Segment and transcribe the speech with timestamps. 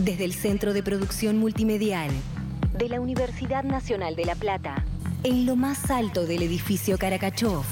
[0.00, 2.10] Desde el Centro de Producción Multimedial
[2.78, 4.82] de la Universidad Nacional de La Plata,
[5.24, 7.64] en lo más alto del edificio Caracachov.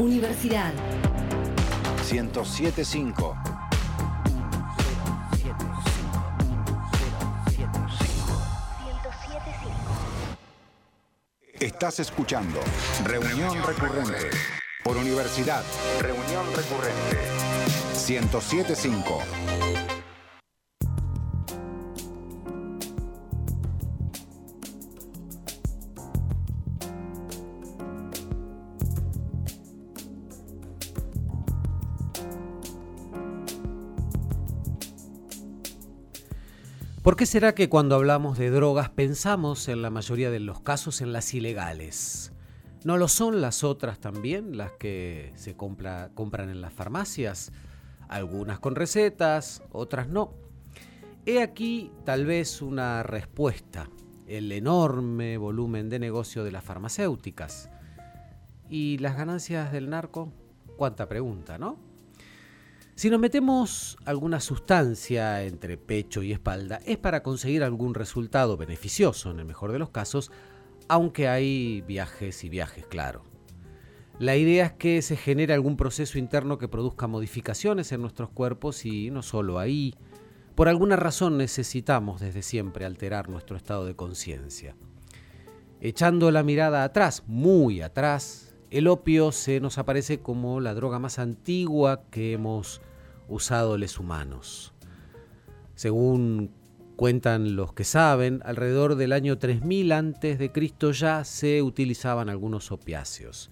[0.00, 0.72] Universidad
[2.12, 3.36] 1075.
[11.58, 12.60] Estás escuchando
[13.04, 14.30] Reunión Recurrente
[14.84, 15.64] por Universidad.
[16.00, 17.51] Reunión Recurrente
[18.08, 19.20] 1075.
[37.02, 41.00] ¿Por qué será que cuando hablamos de drogas pensamos en la mayoría de los casos
[41.02, 42.32] en las ilegales?
[42.84, 47.52] ¿No lo son las otras también, las que se compran en las farmacias?
[48.08, 50.34] Algunas con recetas, otras no.
[51.24, 53.88] He aquí tal vez una respuesta,
[54.26, 57.70] el enorme volumen de negocio de las farmacéuticas.
[58.68, 60.32] ¿Y las ganancias del narco?
[60.76, 61.78] Cuánta pregunta, ¿no?
[62.94, 69.30] Si nos metemos alguna sustancia entre pecho y espalda, es para conseguir algún resultado beneficioso,
[69.30, 70.30] en el mejor de los casos,
[70.88, 73.31] aunque hay viajes y viajes, claro.
[74.22, 78.86] La idea es que se genere algún proceso interno que produzca modificaciones en nuestros cuerpos
[78.86, 79.96] y no solo ahí.
[80.54, 84.76] Por alguna razón necesitamos desde siempre alterar nuestro estado de conciencia.
[85.80, 91.18] Echando la mirada atrás, muy atrás, el opio se nos aparece como la droga más
[91.18, 92.80] antigua que hemos
[93.26, 94.72] usado los humanos.
[95.74, 96.52] Según
[96.94, 102.70] cuentan los que saben, alrededor del año 3000 antes de Cristo ya se utilizaban algunos
[102.70, 103.50] opiáceos.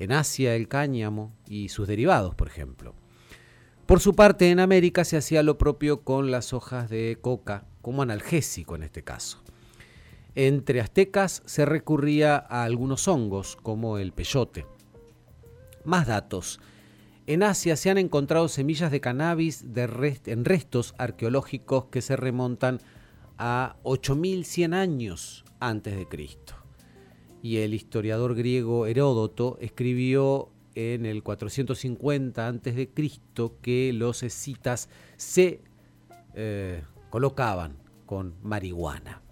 [0.00, 2.94] En Asia el cáñamo y sus derivados, por ejemplo.
[3.84, 8.00] Por su parte, en América se hacía lo propio con las hojas de coca, como
[8.00, 9.42] analgésico en este caso.
[10.34, 14.64] Entre aztecas se recurría a algunos hongos, como el peyote.
[15.84, 16.60] Más datos.
[17.26, 19.66] En Asia se han encontrado semillas de cannabis
[20.24, 22.80] en restos arqueológicos que se remontan
[23.36, 26.59] a 8100 años antes de Cristo.
[27.42, 34.88] Y el historiador griego Heródoto escribió en el 450 antes de Cristo que los escitas
[35.16, 35.62] se
[36.34, 39.22] eh, colocaban con marihuana.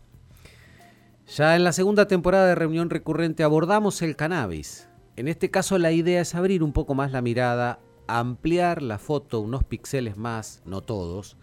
[1.26, 4.88] Ya en la segunda temporada de Reunión Recurrente abordamos el cannabis.
[5.16, 9.40] En este caso la idea es abrir un poco más la mirada, ampliar la foto
[9.40, 11.36] unos píxeles más, no todos,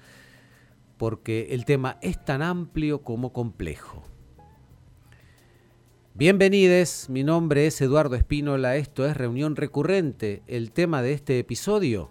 [0.97, 4.03] porque el tema es tan amplio como complejo.
[6.17, 12.09] Bienvenidos, mi nombre es Eduardo Espínola, esto es Reunión Recurrente, el tema de este episodio,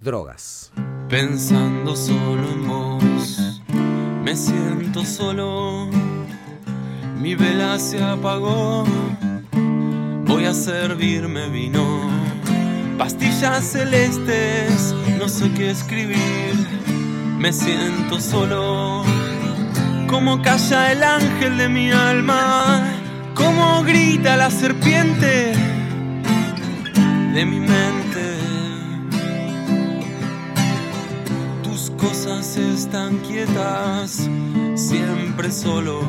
[0.00, 0.72] drogas.
[1.10, 3.62] Pensando solo en vos,
[4.24, 5.90] me siento solo.
[7.20, 8.86] Mi vela se apagó,
[10.24, 12.08] voy a servirme vino,
[12.96, 16.54] pastillas celestes, no sé qué escribir,
[17.38, 19.02] me siento solo,
[20.08, 22.99] como calla el ángel de mi alma,
[23.40, 25.52] como grita la serpiente
[27.34, 28.36] de mi mente.
[31.62, 34.28] Tus cosas están quietas,
[34.74, 36.02] siempre solo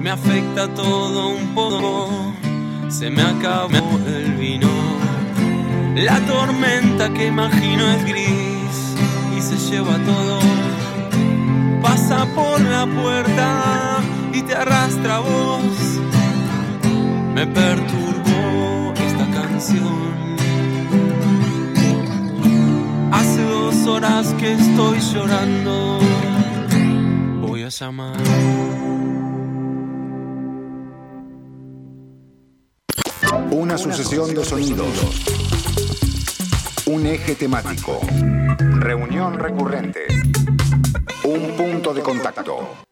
[0.00, 2.34] me afecta todo un poco,
[2.88, 4.70] se me acabó el vino.
[5.96, 8.96] La tormenta que imagino es gris
[9.36, 10.40] y se lleva todo.
[11.82, 14.00] Pasa por la puerta
[14.34, 15.62] y te arrastra vos.
[17.34, 20.34] Me perturbó esta canción.
[23.12, 26.00] Hace dos horas que estoy llorando.
[27.42, 28.16] Voy a llamar.
[33.50, 35.24] Una sucesión de sonidos.
[36.86, 38.00] Un eje temático.
[38.58, 40.06] Reunión recurrente.
[41.24, 42.83] Un punto de contacto.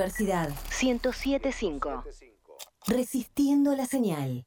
[0.00, 0.48] Universidad
[0.80, 2.04] 1075.
[2.86, 4.46] Resistiendo la señal.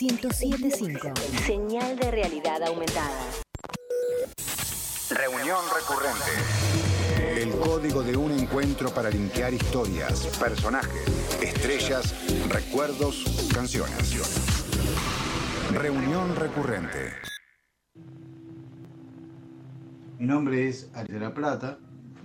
[0.00, 1.12] 1075.
[1.44, 3.18] Señal de realidad aumentada.
[5.10, 7.42] Reunión recurrente.
[7.42, 11.06] El código de un encuentro para linkear historias, personajes,
[11.42, 12.14] estrellas,
[12.48, 14.14] recuerdos, canciones.
[15.74, 17.12] Reunión recurrente.
[20.18, 21.78] Mi nombre es Ariela Plata,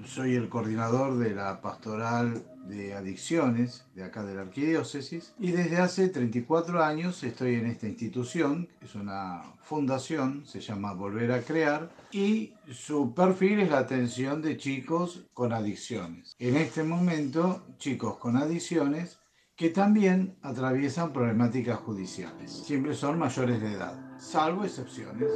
[0.05, 5.77] soy el coordinador de la pastoral de adicciones de acá de la arquidiócesis y desde
[5.77, 11.91] hace 34 años estoy en esta institución, es una fundación, se llama Volver a Crear
[12.11, 16.35] y su perfil es la atención de chicos con adicciones.
[16.39, 19.19] En este momento, chicos con adicciones
[19.55, 22.51] que también atraviesan problemáticas judiciales.
[22.51, 25.29] Siempre son mayores de edad, salvo excepciones.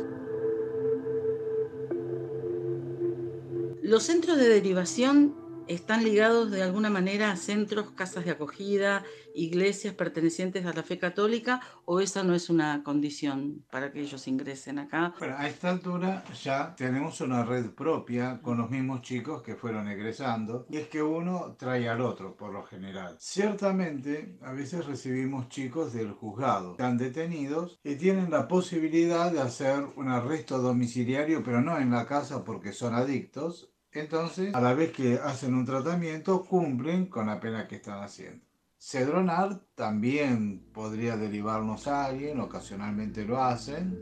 [3.83, 9.03] Los centros de derivación están ligados de alguna manera a centros, casas de acogida,
[9.33, 14.27] iglesias pertenecientes a la fe católica o esa no es una condición para que ellos
[14.27, 15.13] ingresen acá?
[15.19, 19.87] Bueno, a esta altura ya tenemos una red propia con los mismos chicos que fueron
[19.87, 23.17] egresando y es que uno trae al otro por lo general.
[23.19, 29.83] Ciertamente, a veces recibimos chicos del juzgado, están detenidos y tienen la posibilidad de hacer
[29.95, 34.91] un arresto domiciliario, pero no en la casa porque son adictos, entonces, a la vez
[34.91, 38.45] que hacen un tratamiento, cumplen con la pena que están haciendo.
[38.79, 43.97] Cedronar también podría derivarnos a alguien, ocasionalmente lo hacen.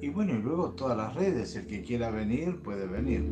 [0.00, 3.22] Y bueno, y luego todas las redes, el que quiera venir puede venir.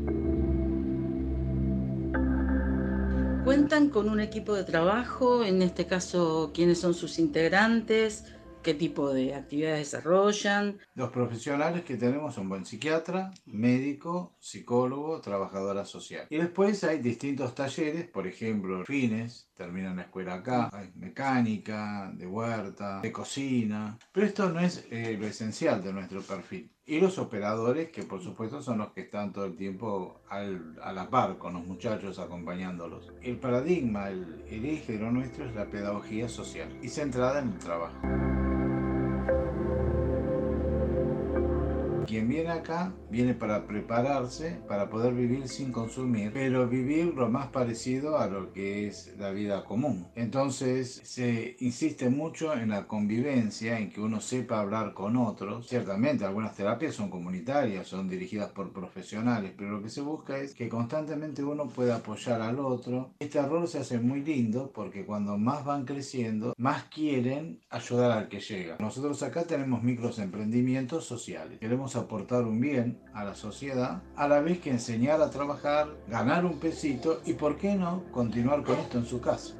[3.44, 5.44] ¿Cuentan con un equipo de trabajo?
[5.44, 8.24] En este caso, ¿quiénes son sus integrantes?
[8.62, 10.78] Qué tipo de actividades desarrollan.
[10.94, 16.26] Los profesionales que tenemos son buen psiquiatra, médico, psicólogo, trabajadora social.
[16.30, 22.26] Y después hay distintos talleres, por ejemplo, fines, terminan la escuela acá, hay mecánica, de
[22.26, 26.70] huerta, de cocina, pero esto no es eh, lo esencial de nuestro perfil.
[26.86, 30.92] Y los operadores, que por supuesto son los que están todo el tiempo al, a
[30.92, 33.12] la par con los muchachos acompañándolos.
[33.22, 37.52] El paradigma, el, el eje de lo nuestro es la pedagogía social y centrada en
[37.52, 37.96] el trabajo.
[42.06, 47.48] Quien viene acá viene para prepararse, para poder vivir sin consumir, pero vivir lo más
[47.48, 50.08] parecido a lo que es la vida común.
[50.14, 55.68] Entonces se insiste mucho en la convivencia, en que uno sepa hablar con otros.
[55.68, 60.54] Ciertamente algunas terapias son comunitarias, son dirigidas por profesionales, pero lo que se busca es
[60.54, 63.10] que constantemente uno pueda apoyar al otro.
[63.18, 68.28] Este rol se hace muy lindo porque cuando más van creciendo, más quieren ayudar al
[68.28, 68.76] que llega.
[68.78, 71.58] Nosotros acá tenemos micros emprendimientos sociales.
[71.58, 76.44] Queremos aportar un bien a la sociedad, a la vez que enseñar a trabajar, ganar
[76.44, 79.54] un pesito y, ¿por qué no?, continuar con esto en su casa.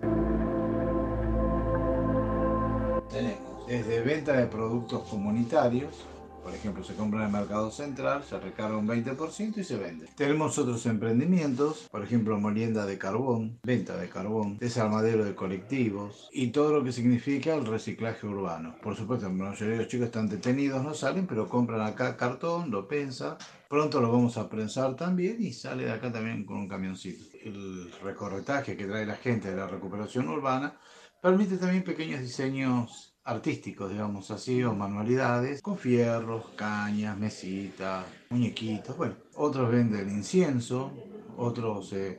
[3.10, 6.06] Tenemos desde venta de productos comunitarios,
[6.42, 10.08] por ejemplo, se compra en el mercado central, se recarga un 20% y se vende.
[10.16, 16.48] Tenemos otros emprendimientos, por ejemplo, molienda de carbón, venta de carbón, desarmadero de colectivos y
[16.48, 18.76] todo lo que significa el reciclaje urbano.
[18.82, 22.70] Por supuesto, la mayoría de los chicos están detenidos, no salen, pero compran acá cartón,
[22.70, 23.38] lo pensa.
[23.68, 27.24] Pronto lo vamos a prensar también y sale de acá también con un camioncito.
[27.42, 30.76] El recorretaje que trae la gente de la recuperación urbana
[31.22, 39.14] permite también pequeños diseños artísticos, digamos así, o manualidades, con fierros, cañas, mesitas, muñequitos, bueno,
[39.36, 40.90] otros venden incienso,
[41.36, 42.18] otros eh,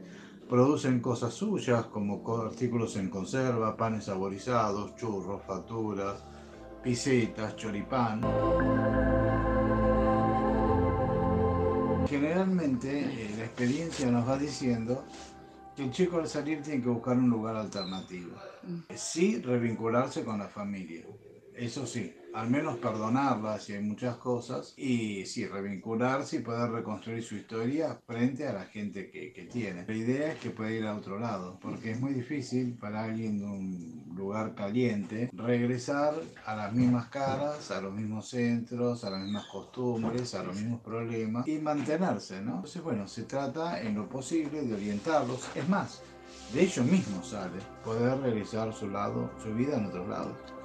[0.50, 6.24] producen cosas suyas como artículos en conserva, panes saborizados, churros, facturas,
[6.82, 8.22] pisetas, choripán.
[12.08, 15.04] Generalmente eh, la experiencia nos va diciendo
[15.78, 18.36] el chico al salir tiene que buscar un lugar alternativo.
[18.64, 18.80] Mm.
[18.96, 21.06] Sí, revincularse con la familia.
[21.54, 27.24] Eso sí, al menos perdonarla si hay muchas cosas y sí, revincularse y poder reconstruir
[27.24, 29.86] su historia frente a la gente que, que, tiene.
[29.86, 33.40] La idea es que pueda ir a otro lado, porque es muy difícil para alguien
[33.40, 36.14] de un lugar caliente regresar
[36.46, 40.82] a las mismas caras, a los mismos centros, a las mismas costumbres, a los mismos
[40.82, 42.56] problemas y mantenerse, ¿no?
[42.56, 45.50] Entonces, bueno, se trata en lo posible de orientarlos.
[45.56, 46.02] Es más,
[46.54, 50.61] de ellos mismos sale poder realizar su lado, su vida en otros lados.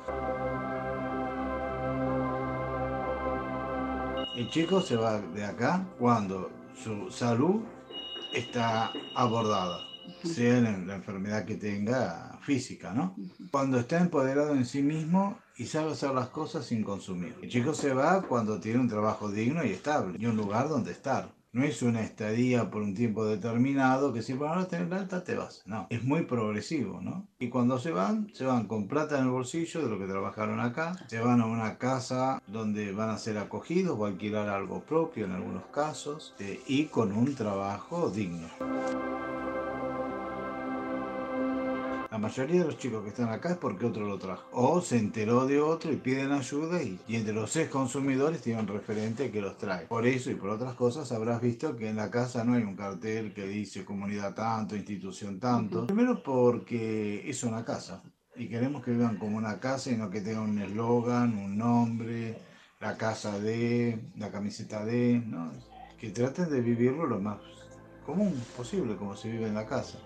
[4.37, 7.63] El chico se va de acá cuando su salud
[8.35, 9.81] está abordada,
[10.23, 13.17] sea la enfermedad que tenga física, ¿no?
[13.51, 17.35] Cuando está empoderado en sí mismo y sabe hacer las cosas sin consumir.
[17.43, 20.93] El chico se va cuando tiene un trabajo digno y estable y un lugar donde
[20.93, 21.36] estar.
[21.57, 25.37] No es una estadía por un tiempo determinado que si van a tener alta te
[25.37, 25.63] vas.
[25.65, 27.27] No, es muy progresivo, ¿no?
[27.39, 30.61] Y cuando se van, se van con plata en el bolsillo de lo que trabajaron
[30.61, 35.25] acá, se van a una casa donde van a ser acogidos o alquilar algo propio
[35.25, 38.49] en algunos casos eh, y con un trabajo digno.
[42.17, 44.49] La mayoría de los chicos que están acá es porque otro lo trajo.
[44.53, 48.67] O se enteró de otro y piden ayuda y, entre los seis consumidores tiene un
[48.67, 49.85] referente que los trae.
[49.85, 52.75] Por eso y por otras cosas habrás visto que en la casa no hay un
[52.75, 55.87] cartel que dice comunidad tanto, institución tanto.
[55.87, 58.03] Primero porque es una casa
[58.35, 62.39] y queremos que vivan como una casa y no que tengan un eslogan, un nombre,
[62.81, 65.53] la casa de, la camiseta de, ¿no?
[65.99, 67.37] que traten de vivirlo lo más
[68.07, 69.99] común posible como se vive en la casa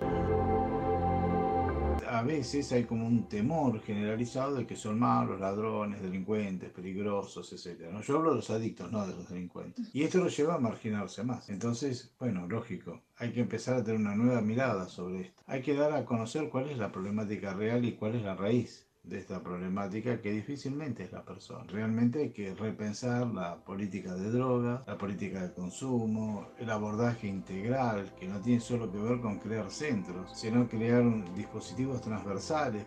[2.11, 7.91] a veces hay como un temor generalizado de que son malos, ladrones, delincuentes, peligrosos, etc.
[7.93, 8.03] ¿no?
[8.03, 9.95] Yo hablo de los adictos, no de los delincuentes.
[9.95, 11.49] Y esto los lleva a marginarse más.
[11.49, 15.43] Entonces, bueno, lógico, hay que empezar a tener una nueva mirada sobre esto.
[15.47, 18.90] Hay que dar a conocer cuál es la problemática real y cuál es la raíz
[19.03, 21.65] de esta problemática que difícilmente es la persona.
[21.69, 28.15] Realmente hay que repensar la política de droga, la política de consumo, el abordaje integral,
[28.19, 31.03] que no tiene solo que ver con crear centros, sino crear
[31.35, 32.87] dispositivos transversales.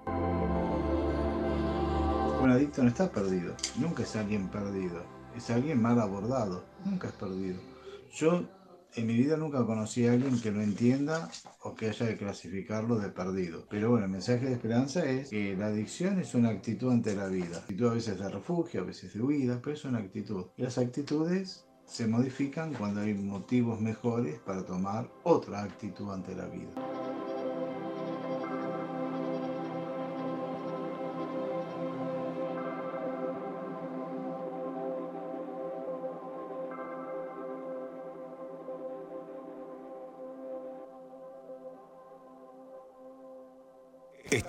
[2.41, 5.03] Un adicto no está perdido, nunca es alguien perdido,
[5.35, 7.59] es alguien mal abordado, nunca es perdido.
[8.11, 8.43] Yo
[8.95, 11.29] en mi vida nunca conocí a alguien que lo entienda
[11.61, 13.65] o que haya de clasificarlo de perdido.
[13.69, 17.27] Pero bueno, el mensaje de esperanza es que la adicción es una actitud ante la
[17.27, 17.57] vida.
[17.57, 20.45] Actitud a veces de refugio, a veces de huida, pero es una actitud.
[20.57, 26.47] Y las actitudes se modifican cuando hay motivos mejores para tomar otra actitud ante la
[26.47, 27.02] vida.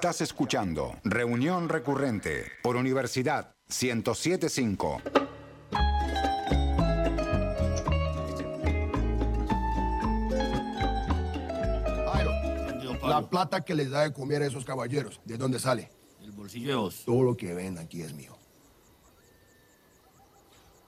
[0.04, 5.00] Estás escuchando Reunión Recurrente por Universidad 1075.
[13.08, 15.90] La plata que les da de comer a esos caballeros, ¿de dónde sale?
[16.20, 18.36] El bolsillo Todo lo que ven aquí es mío.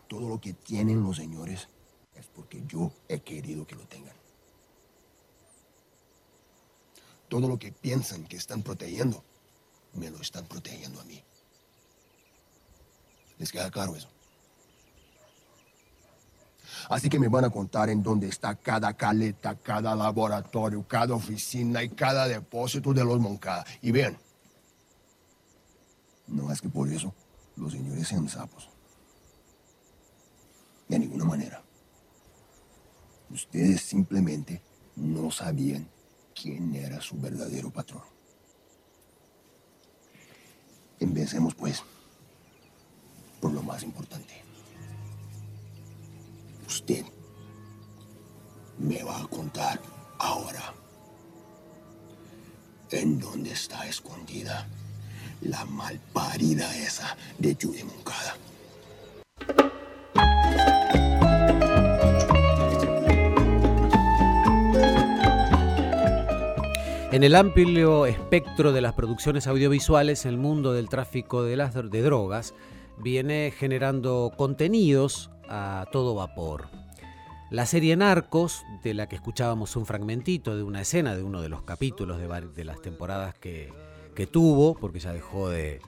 [0.09, 1.69] Todo lo que tienen los señores
[2.15, 4.26] es porque yo he querido que lo tengan.
[7.29, 9.25] Todo lo que piensan que están protegiendo,
[9.95, 11.23] me lo están protegiendo a mí.
[13.39, 14.09] ¿Les queda claro eso?
[16.89, 21.83] Así que me van a contar en dónde está cada caleta, cada laboratorio, cada oficina
[21.83, 23.65] y cada depósito de los Moncada.
[23.83, 24.19] Y vean,
[26.27, 27.13] no es que por eso
[27.57, 28.69] los señores sean sapos.
[30.89, 31.63] De ninguna manera.
[33.31, 34.63] Ustedes simplemente
[34.95, 35.89] no sabían
[36.41, 38.03] quién era su verdadero patrón.
[41.01, 41.83] Empecemos, pues,
[43.41, 44.43] por lo más importante.
[46.67, 47.05] Usted
[48.79, 49.81] me va a contar
[50.19, 50.75] ahora
[52.91, 54.67] en dónde está escondida
[55.41, 58.37] la malparida esa de Judy Moncada.
[67.17, 72.03] En el amplio espectro de las producciones audiovisuales, el mundo del tráfico de, las, de
[72.03, 72.53] drogas
[72.99, 76.69] viene generando contenidos a todo vapor.
[77.51, 81.49] La serie Narcos, de la que escuchábamos un fragmentito de una escena de uno de
[81.49, 83.73] los capítulos de, las temporadas que,
[84.31, 85.81] tuvo, porque ya dejó de,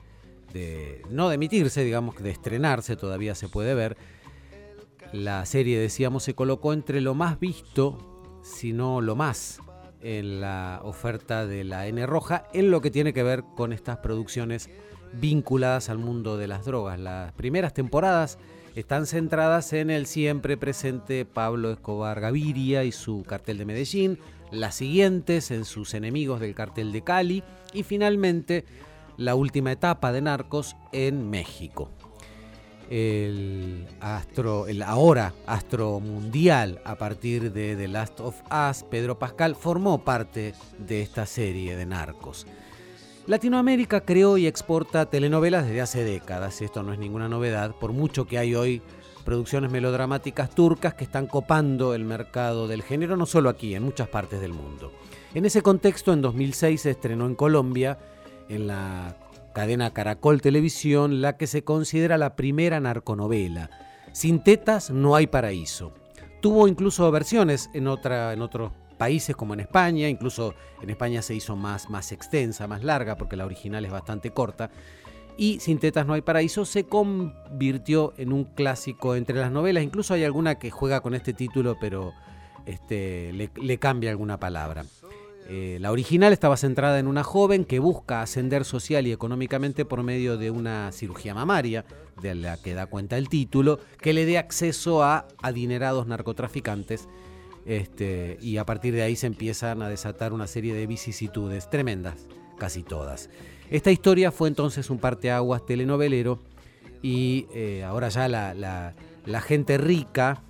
[0.51, 3.97] de, no de emitirse, digamos, de estrenarse, todavía se puede ver.
[5.13, 9.61] La serie, decíamos, se colocó entre lo más visto, si no lo más
[10.01, 13.97] en la oferta de la N Roja en lo que tiene que ver con estas
[13.97, 14.69] producciones
[15.13, 16.99] vinculadas al mundo de las drogas.
[16.99, 18.37] Las primeras temporadas
[18.75, 24.19] están centradas en el siempre presente Pablo Escobar Gaviria y su cartel de Medellín,
[24.51, 28.65] las siguientes en sus enemigos del cartel de Cali y finalmente
[29.17, 31.91] la última etapa de Narcos en México.
[32.89, 39.55] El astro, el ahora astro mundial a partir de The Last of Us, Pedro Pascal,
[39.55, 42.47] formó parte de esta serie de narcos.
[43.27, 47.93] Latinoamérica creó y exporta telenovelas desde hace décadas, y esto no es ninguna novedad, por
[47.93, 48.81] mucho que hay hoy
[49.23, 54.07] producciones melodramáticas turcas que están copando el mercado del género, no solo aquí, en muchas
[54.07, 54.91] partes del mundo.
[55.35, 57.99] En ese contexto, en 2006 se estrenó en Colombia,
[58.47, 59.15] en la
[59.53, 63.69] cadena Caracol Televisión, la que se considera la primera narconovela.
[64.11, 65.93] Sin tetas no hay paraíso.
[66.41, 71.35] Tuvo incluso versiones en, otra, en otros países como en España, incluso en España se
[71.35, 74.69] hizo más, más extensa, más larga, porque la original es bastante corta.
[75.37, 79.83] Y Sin tetas no hay paraíso se convirtió en un clásico entre las novelas.
[79.83, 82.13] Incluso hay alguna que juega con este título, pero
[82.65, 84.83] este, le cambia alguna palabra.
[85.51, 90.03] Eh, la original estaba centrada en una joven que busca ascender social y económicamente por
[90.03, 91.85] medio de una cirugía mamaria,
[92.21, 97.07] de la que da cuenta el título, que le dé acceso a adinerados narcotraficantes.
[97.65, 102.27] Este, y a partir de ahí se empiezan a desatar una serie de vicisitudes tremendas,
[102.59, 103.31] casi todas.
[103.71, 106.39] Esta historia fue entonces un parteaguas telenovelero
[107.01, 110.43] y eh, ahora ya la gente rica,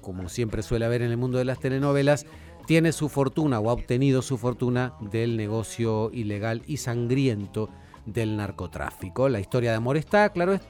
[0.00, 2.24] como siempre suele haber en el mundo de las telenovelas,
[2.66, 7.68] tiene su fortuna o ha obtenido su fortuna del negocio ilegal y sangriento
[8.04, 9.28] del narcotráfico.
[9.28, 10.60] La historia de amor está, claro, es,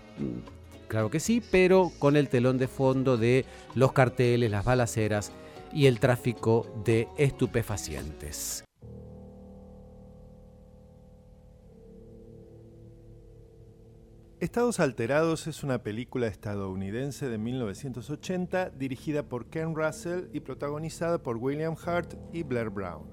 [0.89, 5.33] claro que sí, pero con el telón de fondo de los carteles, las balaceras
[5.73, 8.66] y el tráfico de estupefacientes.
[14.47, 21.37] Estados Alterados es una película estadounidense de 1980 dirigida por Ken Russell y protagonizada por
[21.39, 23.09] William Hart y Blair Brown.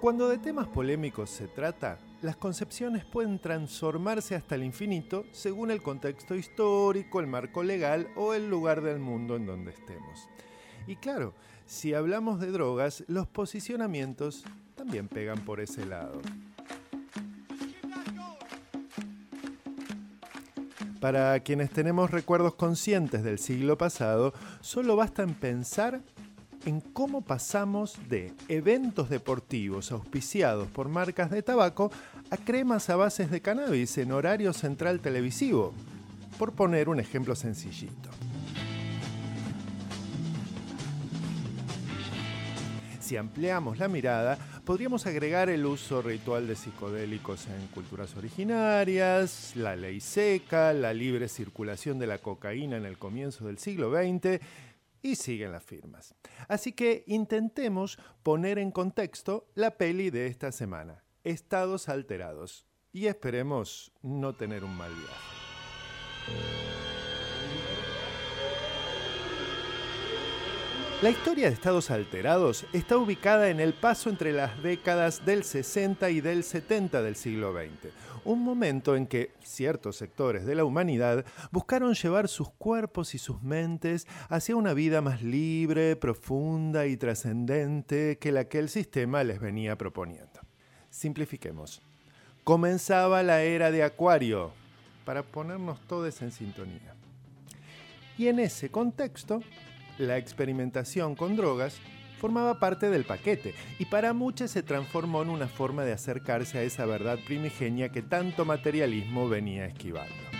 [0.00, 5.82] Cuando de temas polémicos se trata, las concepciones pueden transformarse hasta el infinito según el
[5.82, 10.28] contexto histórico, el marco legal o el lugar del mundo en donde estemos.
[10.86, 11.34] Y claro,
[11.66, 14.44] si hablamos de drogas, los posicionamientos
[14.82, 16.20] también pegan por ese lado.
[21.00, 26.00] Para quienes tenemos recuerdos conscientes del siglo pasado, solo basta en pensar
[26.66, 31.92] en cómo pasamos de eventos deportivos auspiciados por marcas de tabaco
[32.30, 35.72] a cremas a bases de cannabis en horario central televisivo,
[36.40, 38.10] por poner un ejemplo sencillito.
[43.00, 49.76] Si ampliamos la mirada, podríamos agregar el uso ritual de psicodélicos en culturas originarias, la
[49.76, 54.40] ley seca, la libre circulación de la cocaína en el comienzo del siglo XX
[55.02, 56.14] y siguen las firmas.
[56.48, 63.92] Así que intentemos poner en contexto la peli de esta semana, Estados Alterados, y esperemos
[64.02, 66.71] no tener un mal viaje.
[71.02, 76.08] La historia de estados alterados está ubicada en el paso entre las décadas del 60
[76.10, 77.92] y del 70 del siglo XX,
[78.24, 83.42] un momento en que ciertos sectores de la humanidad buscaron llevar sus cuerpos y sus
[83.42, 89.40] mentes hacia una vida más libre, profunda y trascendente que la que el sistema les
[89.40, 90.40] venía proponiendo.
[90.88, 91.82] Simplifiquemos.
[92.44, 94.52] Comenzaba la era de Acuario,
[95.04, 96.94] para ponernos todos en sintonía.
[98.16, 99.42] Y en ese contexto,
[99.98, 101.78] la experimentación con drogas
[102.18, 106.62] formaba parte del paquete y para muchos se transformó en una forma de acercarse a
[106.62, 110.31] esa verdad primigenia que tanto materialismo venía esquivando.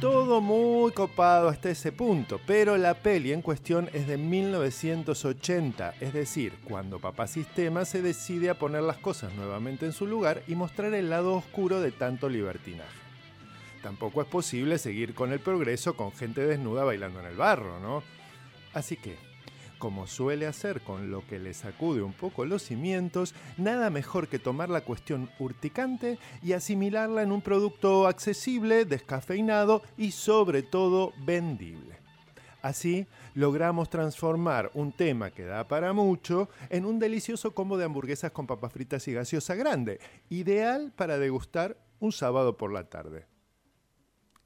[0.00, 6.12] Todo muy copado hasta ese punto, pero la peli en cuestión es de 1980, es
[6.12, 10.54] decir, cuando Papá Sistema se decide a poner las cosas nuevamente en su lugar y
[10.54, 12.88] mostrar el lado oscuro de tanto libertinaje.
[13.82, 18.04] Tampoco es posible seguir con el progreso con gente desnuda bailando en el barro, ¿no?
[18.74, 19.16] Así que,
[19.78, 24.38] como suele hacer con lo que le sacude un poco los cimientos, nada mejor que
[24.38, 31.96] tomar la cuestión urticante y asimilarla en un producto accesible, descafeinado y sobre todo vendible.
[32.60, 38.32] Así logramos transformar un tema que da para mucho en un delicioso combo de hamburguesas
[38.32, 43.26] con papas fritas y gaseosa grande, ideal para degustar un sábado por la tarde.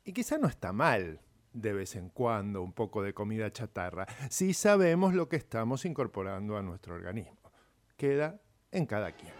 [0.04, 1.20] Y quizá no está mal,
[1.52, 6.56] de vez en cuando un poco de comida chatarra, si sabemos lo que estamos incorporando
[6.56, 7.38] a nuestro organismo.
[7.96, 9.32] Queda en cada quien.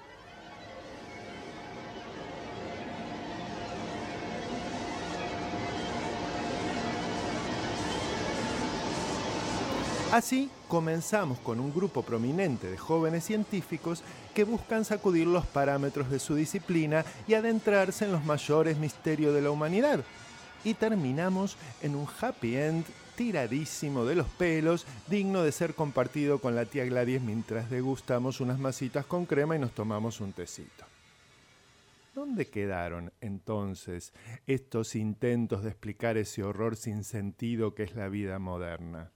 [10.12, 14.02] Así comenzamos con un grupo prominente de jóvenes científicos
[14.34, 19.40] que buscan sacudir los parámetros de su disciplina y adentrarse en los mayores misterios de
[19.40, 20.04] la humanidad,
[20.64, 22.84] y terminamos en un happy end
[23.16, 28.58] tiradísimo de los pelos, digno de ser compartido con la tía Gladys mientras degustamos unas
[28.58, 30.84] masitas con crema y nos tomamos un tecito.
[32.14, 34.12] ¿Dónde quedaron entonces
[34.46, 39.12] estos intentos de explicar ese horror sin sentido que es la vida moderna?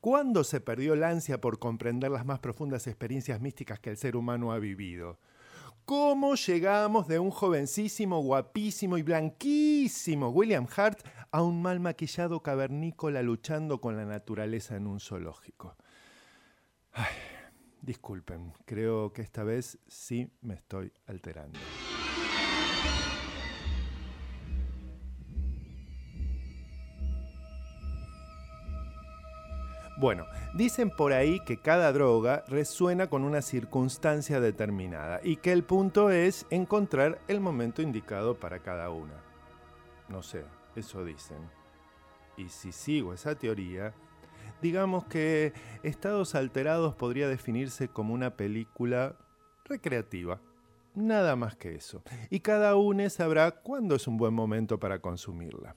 [0.00, 4.16] ¿Cuándo se perdió la ansia por comprender las más profundas experiencias místicas que el ser
[4.16, 5.18] humano ha vivido?
[5.84, 13.22] ¿Cómo llegamos de un jovencísimo, guapísimo y blanquísimo William Hart a un mal maquillado cavernícola
[13.22, 15.76] luchando con la naturaleza en un zoológico?
[17.82, 21.58] disculpen, creo que esta vez sí me estoy alterando.
[29.96, 35.62] Bueno, dicen por ahí que cada droga resuena con una circunstancia determinada y que el
[35.62, 39.14] punto es encontrar el momento indicado para cada una.
[40.08, 41.38] No sé, eso dicen.
[42.36, 43.94] Y si sigo esa teoría,
[44.60, 45.52] digamos que
[45.84, 49.16] Estados Alterados podría definirse como una película
[49.64, 50.40] recreativa.
[50.94, 52.02] Nada más que eso.
[52.30, 55.76] Y cada uno sabrá cuándo es un buen momento para consumirla.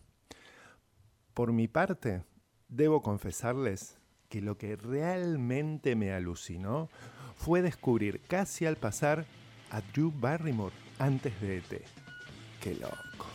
[1.36, 2.24] Por mi parte,
[2.68, 3.97] debo confesarles
[4.30, 6.90] que lo que realmente me alucinó
[7.36, 9.26] fue descubrir casi al pasar
[9.72, 11.82] a Drew Barrymore antes de ET.
[12.62, 13.28] Qué loco.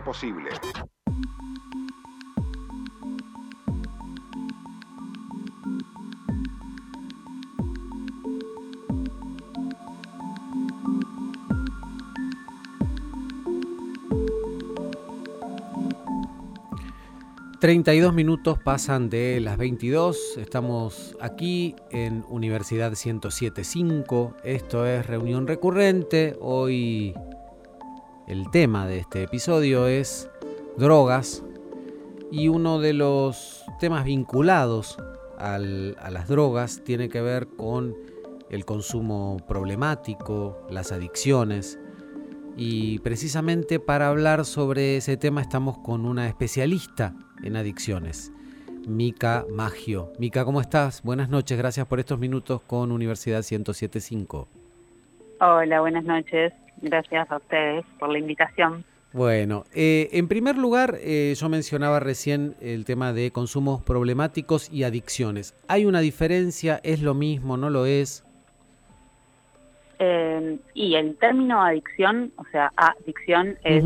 [0.00, 0.48] Posible.
[17.60, 20.38] 32 minutos pasan de las 22.
[20.38, 24.36] Estamos aquí en Universidad 1075.
[24.42, 26.36] Esto es reunión recurrente.
[26.40, 27.14] Hoy
[28.26, 30.30] el tema de este episodio es
[30.76, 31.44] drogas
[32.30, 34.96] y uno de los temas vinculados
[35.38, 37.94] a las drogas tiene que ver con
[38.50, 41.78] el consumo problemático, las adicciones.
[42.56, 48.32] Y precisamente para hablar sobre ese tema estamos con una especialista en adicciones,
[48.86, 50.12] Mica Magio.
[50.18, 51.02] Mica, ¿cómo estás?
[51.02, 54.48] Buenas noches, gracias por estos minutos con Universidad 1075.
[55.40, 56.52] Hola, buenas noches.
[56.82, 58.84] Gracias a ustedes por la invitación.
[59.14, 64.82] Bueno, eh, en primer lugar, eh, yo mencionaba recién el tema de consumos problemáticos y
[64.82, 65.54] adicciones.
[65.68, 66.80] ¿Hay una diferencia?
[66.82, 67.56] ¿Es lo mismo?
[67.56, 68.24] ¿No lo es?
[70.00, 73.84] Eh, y el término adicción, o sea, adicción es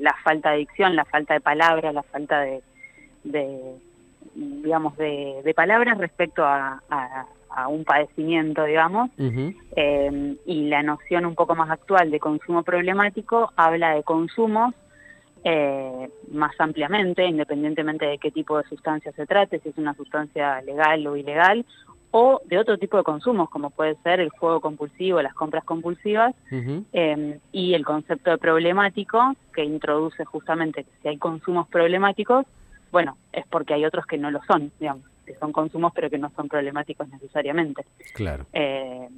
[0.00, 2.60] la falta de adicción, la falta de palabras, la falta de,
[4.34, 6.82] digamos, de, palabras respecto a,
[7.68, 13.94] un padecimiento, digamos, eh, y la noción un poco más actual de consumo problemático habla
[13.94, 14.74] de consumos
[15.46, 20.62] eh, más ampliamente, independientemente de qué tipo de sustancia se trate, si es una sustancia
[20.62, 21.66] legal o ilegal,
[22.10, 26.34] o de otro tipo de consumos, como puede ser el juego compulsivo, las compras compulsivas,
[26.92, 32.46] eh, y el concepto de problemático, que introduce justamente que si hay consumos problemáticos,
[32.90, 36.18] bueno, es porque hay otros que no lo son, digamos, que son consumos pero que
[36.18, 37.84] no son problemáticos necesariamente.
[38.14, 38.46] Claro.
[38.52, 39.08] Eh,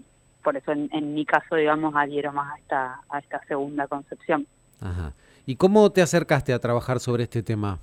[0.43, 4.47] por eso en, mi caso, digamos, adhiero más a esta, a esta segunda concepción.
[4.81, 5.13] Ajá.
[5.45, 7.81] ¿Y cómo te acercaste a trabajar sobre este tema?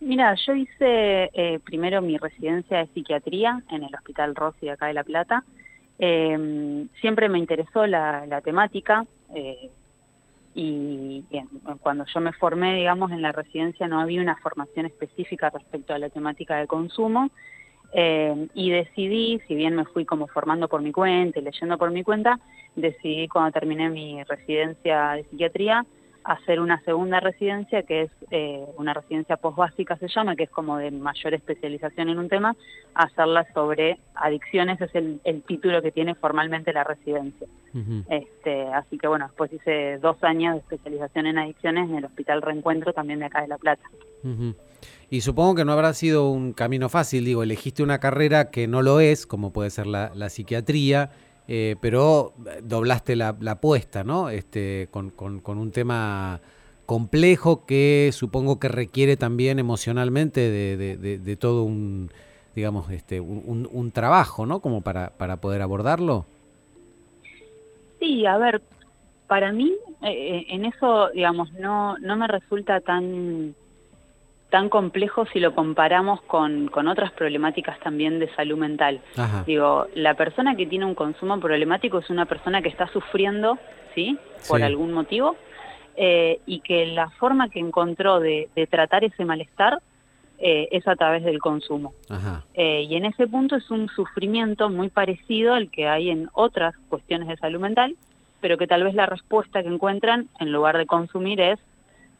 [0.00, 4.86] Mira, yo hice eh, primero mi residencia de psiquiatría en el Hospital Rossi de acá
[4.86, 5.44] de La Plata.
[5.98, 9.06] Eh, siempre me interesó la, la temática.
[9.32, 9.70] Eh,
[10.54, 11.48] y bien,
[11.80, 15.98] cuando yo me formé, digamos, en la residencia no había una formación específica respecto a
[15.98, 17.30] la temática de consumo
[17.94, 21.90] eh, y decidí, si bien me fui como formando por mi cuenta y leyendo por
[21.90, 22.38] mi cuenta,
[22.76, 25.86] decidí cuando terminé mi residencia de psiquiatría
[26.24, 30.76] hacer una segunda residencia, que es eh, una residencia postbásica se llama, que es como
[30.76, 32.56] de mayor especialización en un tema,
[32.94, 37.46] hacerla sobre adicciones, es el, título que tiene formalmente la residencia.
[38.08, 42.42] este, así que bueno, después hice dos años de especialización en adicciones en el Hospital
[42.42, 43.84] Reencuentro también de acá de La Plata.
[45.10, 48.82] Y supongo que no habrá sido un camino fácil, digo, elegiste una carrera que no
[48.82, 51.10] lo es, como puede ser la, la psiquiatría,
[51.48, 54.30] eh, pero doblaste la, apuesta, ¿no?
[54.30, 56.40] Este, con, con, un tema
[56.86, 62.10] complejo que supongo que requiere también emocionalmente de, de, todo un,
[62.54, 64.60] digamos, este, un, un, trabajo, ¿no?
[64.60, 66.26] Como para, para poder abordarlo.
[67.98, 68.62] Sí, a ver,
[69.26, 73.54] para mí eh, eh, en eso, digamos, no, no me resulta tan
[74.52, 79.00] tan complejo si lo comparamos con, con otras problemáticas también de salud mental.
[79.46, 83.58] Digo, la persona que tiene un consumo problemático es una persona que está sufriendo,
[83.94, 84.18] ¿sí?
[84.46, 85.36] Por algún motivo,
[85.96, 89.80] eh, y que la forma que encontró de, tratar ese malestar
[90.38, 91.94] eh, es a través del consumo.
[92.52, 96.74] Eh, y en ese punto es un sufrimiento muy parecido al que hay en otras
[96.90, 97.96] cuestiones de salud mental,
[98.42, 101.58] pero que tal vez la respuesta que encuentran en lugar de consumir es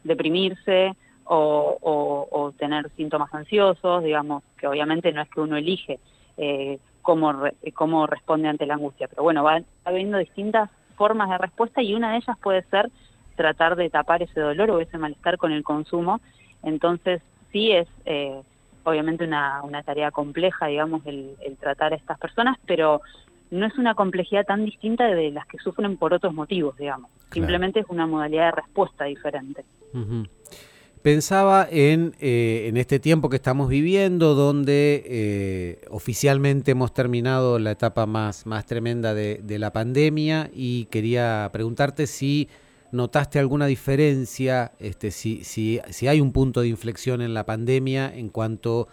[0.03, 5.99] deprimirse, o, tener síntomas ansiosos, digamos, que obviamente no es que uno elige
[6.37, 7.33] eh, cómo,
[7.73, 12.11] cómo responde ante la angustia, pero bueno, va, habiendo distintas formas de respuesta y una
[12.11, 12.89] de ellas puede ser
[13.35, 16.21] tratar de tapar ese dolor o ese malestar con el consumo,
[16.61, 18.41] entonces sí es eh,
[18.83, 23.01] obviamente una, una, tarea compleja, digamos, el, tratar a estas personas, pero
[23.51, 27.09] no es una complejidad tan distinta de las que sufren por otros motivos, digamos.
[27.31, 29.63] Simplemente es una modalidad de respuesta diferente.
[31.03, 37.71] Pensaba en, eh, en, este tiempo que estamos viviendo, donde eh, oficialmente hemos terminado la
[37.71, 42.47] etapa más, más tremenda de, la pandemia y quería preguntarte si
[42.93, 48.09] notaste alguna diferencia, este, si, si, si hay un punto de inflexión en la pandemia
[48.15, 48.87] en cuanto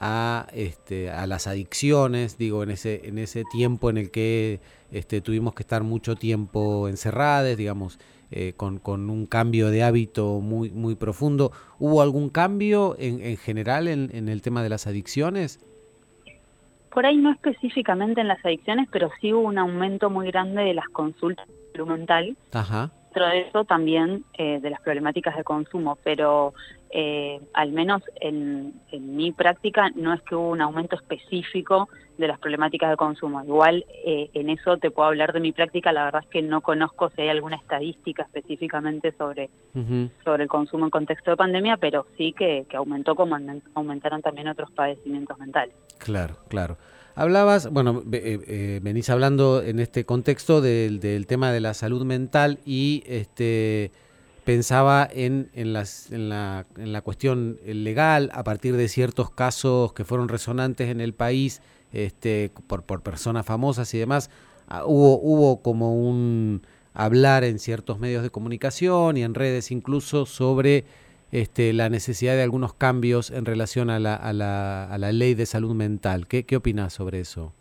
[0.00, 4.58] a, este, a las adicciones, digo, en ese, en ese tiempo en el que
[4.90, 8.00] este, tuvimos que estar mucho tiempo encerrados, digamos,
[8.32, 11.52] eh, con, con, un cambio de hábito muy, muy profundo.
[11.78, 15.60] ¿Hubo algún cambio en, en general en, en, el tema de las adicciones?
[16.90, 20.74] Por ahí no específicamente en las adicciones, pero sí hubo un aumento muy grande de
[20.74, 22.36] las consultas de salud mental.
[22.52, 22.90] Ajá.
[23.12, 26.54] Dentro de eso también eh, de las problemáticas de consumo, pero
[26.90, 32.38] eh, al menos en, mi práctica no es que hubo un aumento específico de las
[32.38, 33.42] problemáticas de consumo.
[33.44, 36.62] Igual eh, en eso te puedo hablar de mi práctica, la verdad es que no
[36.62, 39.50] conozco si hay alguna estadística específicamente sobre,
[40.24, 43.36] sobre el consumo en contexto de pandemia, pero sí que, que aumentó como
[43.74, 45.74] aumentaron también otros padecimientos mentales.
[45.98, 46.78] Claro, claro.
[47.14, 52.60] Hablabas, bueno, eh, venís hablando en este contexto del, del tema de la salud mental
[52.64, 53.92] y este
[54.44, 59.92] pensaba en, en, las, en, la, en, la, cuestión legal a partir de ciertos casos
[59.92, 61.60] que fueron resonantes en el país
[61.92, 64.30] este, por, por personas famosas y demás.
[64.66, 66.62] Ah, hubo, hubo como un
[66.94, 70.84] hablar en ciertos medios de comunicación y en redes incluso sobre
[71.32, 75.34] este, la necesidad de algunos cambios en relación a la, a la, a la ley
[75.34, 76.28] de salud mental.
[76.28, 77.52] ¿Qué, qué opinas sobre eso?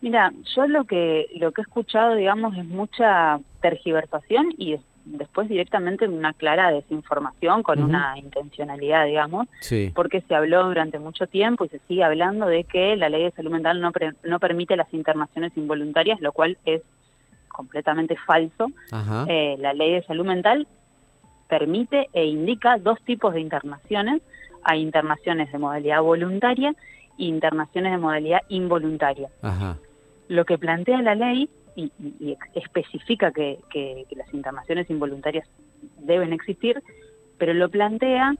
[0.00, 6.06] Mira, yo lo que lo que he escuchado, digamos, es mucha tergiversación y después directamente
[6.06, 9.48] una clara desinformación con una intencionalidad, digamos,
[9.94, 13.32] porque se habló durante mucho tiempo y se sigue hablando de que la ley de
[13.32, 13.90] salud mental no,
[14.22, 16.82] no permite las internaciones involuntarias, lo cual es
[17.48, 18.70] completamente falso.
[19.28, 20.68] Eh, la ley de salud mental
[21.48, 24.22] permite e indica dos tipos de internaciones.
[24.62, 26.74] Hay internaciones de modalidad voluntaria
[27.18, 29.28] e internaciones de modalidad involuntaria.
[30.28, 31.90] Lo que plantea la ley y,
[32.54, 33.58] especifica que,
[34.16, 35.48] las internaciones involuntarias
[35.98, 36.82] deben existir,
[37.38, 38.34] pero lo plantea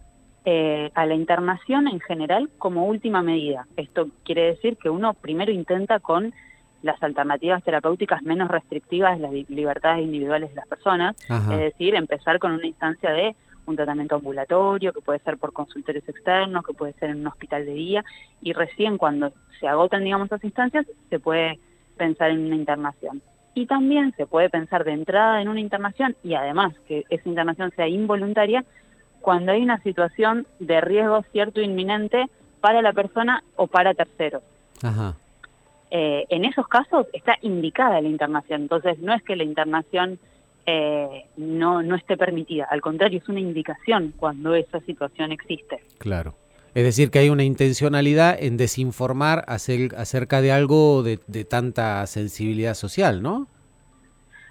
[0.45, 3.67] eh, a la internación en general como última medida.
[3.77, 6.35] Esto quiere decir que uno primero intenta con
[6.83, 12.39] las alternativas terapéuticas menos restrictivas de las libertades individuales de las personas, es decir, empezar
[12.39, 13.35] con una instancia de
[13.67, 17.67] un tratamiento ambulatorio, que puede ser por consultorios externos, que puede ser en un hospital
[17.67, 18.05] de día,
[18.41, 21.59] y recién cuando se agotan, digamos, esas instancias, se puede
[21.97, 23.21] pensar en una internación.
[23.55, 27.73] Y también se puede pensar de entrada en una internación y además que esa internación
[27.75, 28.65] sea involuntaria
[29.21, 32.27] cuando hay una situación de riesgo cierto inminente
[32.61, 34.43] para la persona o para terceros.
[35.91, 40.19] Eh, en esos casos está indicada la internación, entonces no es que la internación
[40.67, 45.81] eh, no, no esté permitida, al contrario, es una indicación cuando esa situación existe.
[45.99, 46.35] Claro.
[46.75, 53.23] Es decir, que hay una intencionalidad en desinformar acerca de algo de, tanta sensibilidad social,
[53.23, 53.49] ¿no?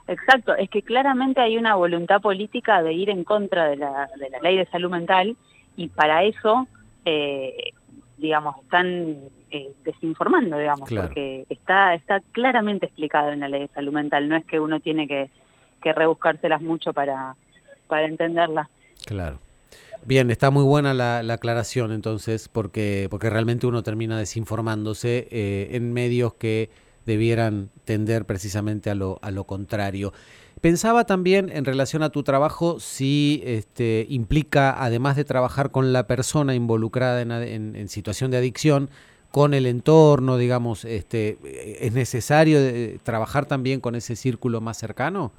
[0.08, 4.10] Exacto, es que claramente hay una voluntad política de ir en contra de la,
[4.42, 5.38] ley de salud mental
[5.76, 6.68] y para eso,
[7.06, 7.74] eh,
[8.18, 9.18] digamos, están
[9.52, 14.36] eh, desinformando, digamos, porque está, está claramente explicado en la ley de salud mental, no
[14.36, 15.30] es que uno tiene que,
[15.82, 17.36] que rebuscárselas mucho para,
[17.88, 18.70] para entenderla.
[19.06, 19.40] Claro.
[20.06, 25.92] Bien, está muy buena la, aclaración entonces, porque, porque realmente uno termina desinformándose eh, en
[25.92, 26.70] medios que
[27.06, 30.14] debieran tender precisamente a lo, a lo contrario.
[30.62, 36.08] Pensaba también en relación a tu trabajo si este, implica, además de trabajar con la
[36.08, 38.90] persona involucrada en, en, situación de adicción,
[39.32, 41.38] con el entorno, digamos, este,
[41.80, 45.32] ¿es necesario eh, trabajar también con ese círculo más cercano?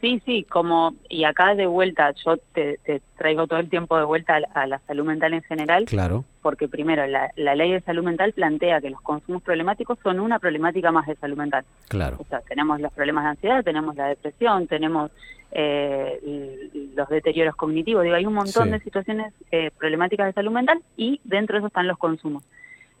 [0.00, 2.78] Sí, sí, como, y acá de vuelta, yo te,
[3.16, 5.86] traigo todo el tiempo de vuelta a, la salud mental en general.
[5.86, 6.24] Claro.
[6.40, 10.92] Porque primero, la, ley de salud mental plantea que los consumos problemáticos son una problemática
[10.92, 11.64] más de salud mental.
[11.88, 12.16] Claro.
[12.20, 15.10] O sea, tenemos los problemas de ansiedad, tenemos la depresión, tenemos
[15.50, 20.80] eh, los deterioros cognitivos, digo, hay un montón de situaciones eh, problemáticas de salud mental
[20.96, 22.44] y dentro de eso están los consumos.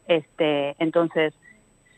[0.08, 1.34] Este, entonces,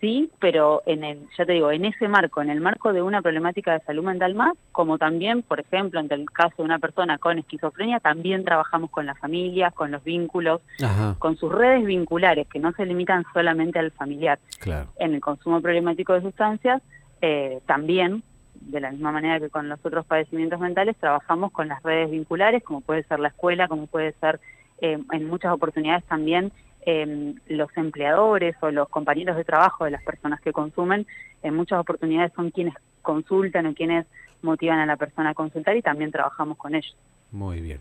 [0.00, 3.22] sí, pero en el, ya te digo, en ese marco, en el marco de una
[3.22, 7.18] problemática de salud mental más, como también, por ejemplo, en el caso de una persona
[7.18, 10.60] con esquizofrenia, también trabajamos con la familia, con los vínculos,
[11.18, 14.40] con sus redes vinculares, que no se limitan solamente al familiar.
[14.98, 16.82] En el consumo problemático de sustancias,
[17.22, 21.80] eh, también, de la misma manera que con los otros padecimientos mentales, trabajamos con las
[21.84, 24.40] redes vinculares, como puede ser la escuela, como puede ser
[24.80, 26.52] eh, en muchas oportunidades también
[26.86, 31.06] eh, los empleadores o los compañeros de trabajo de las personas que consumen,
[31.42, 34.06] en muchas oportunidades son quienes consultan o quienes
[34.42, 36.96] motivan a la persona a consultar y también trabajamos con ellos.
[37.30, 37.80] Muy bien.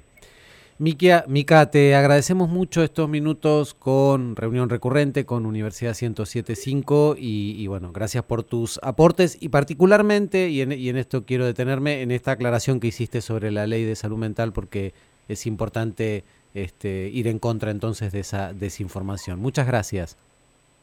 [0.82, 7.68] Mikia, Mica, te agradecemos mucho estos minutos con Reunión Recurrente, con Universidad 1075 y, y
[7.68, 12.12] bueno, gracias por tus aportes y particularmente, y en, y en esto quiero detenerme, en
[12.12, 14.94] esta aclaración que hiciste sobre la ley de salud mental porque
[15.28, 16.24] es importante
[16.54, 19.40] este, ir en contra entonces de esa desinformación.
[19.40, 20.18] Muchas gracias.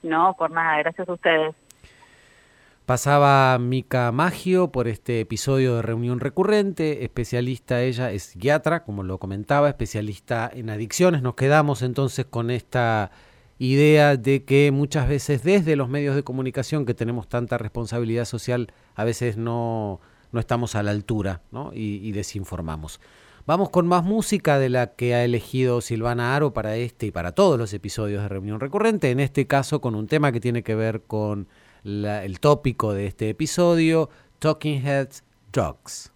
[0.03, 1.55] No, por nada, gracias a ustedes.
[2.87, 9.19] Pasaba Mica Magio por este episodio de Reunión Recurrente, especialista, ella es psiquiatra, como lo
[9.19, 11.21] comentaba, especialista en adicciones.
[11.21, 13.11] Nos quedamos entonces con esta
[13.59, 18.73] idea de que muchas veces desde los medios de comunicación que tenemos tanta responsabilidad social,
[18.95, 19.99] a veces no,
[20.31, 21.73] no estamos a la altura ¿no?
[21.75, 23.01] y desinformamos.
[23.47, 27.31] Vamos con más música de la que ha elegido Silvana Aro para este y para
[27.31, 30.75] todos los episodios de Reunión Recurrente, en este caso con un tema que tiene que
[30.75, 31.47] ver con
[31.85, 35.23] la, el tópico de este episodio, Talking Heads
[35.53, 36.16] Drugs.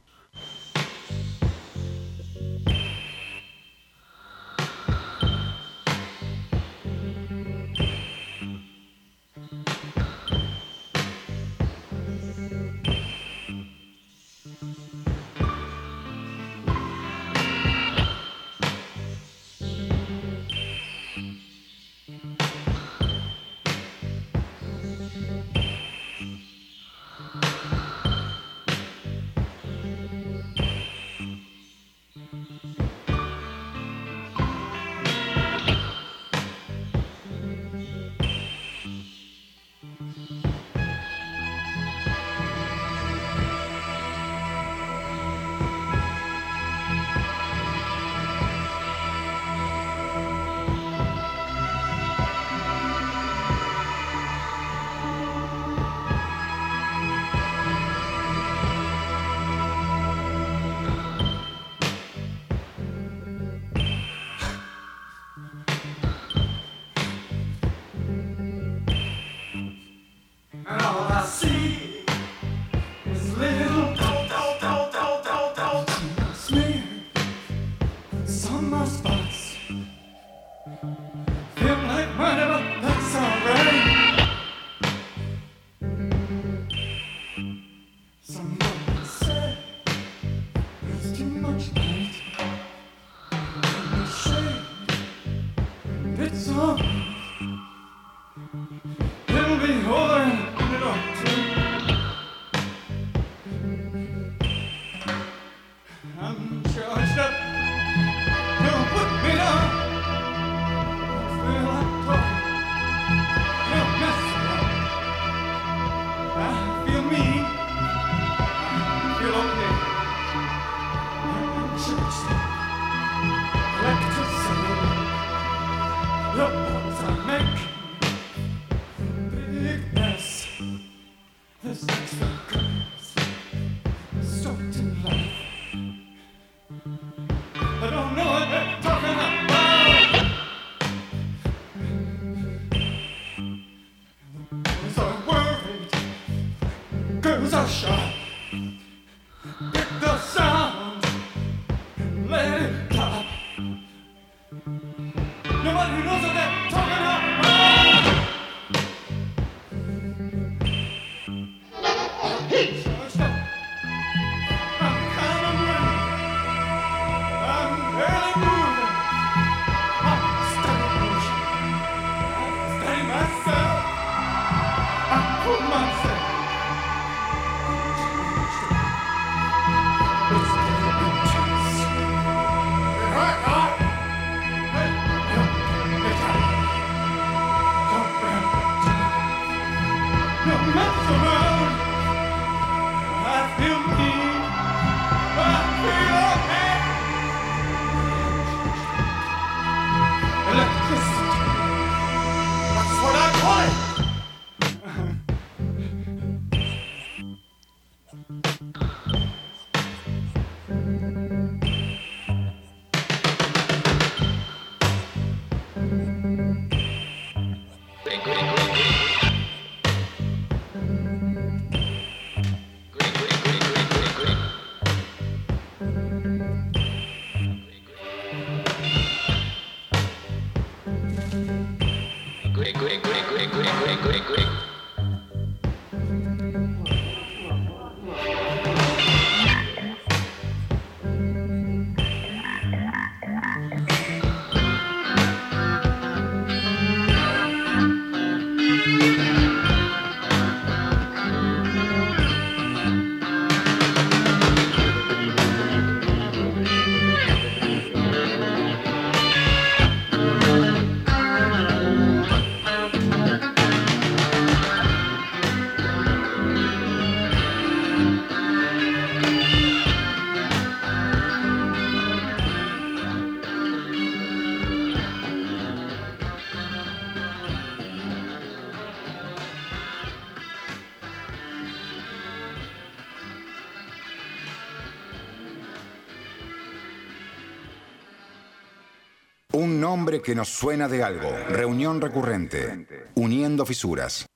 [290.11, 291.31] Nombre que nos suena de algo.
[291.49, 292.87] Reunión recurrente.
[293.15, 294.27] Uniendo fisuras.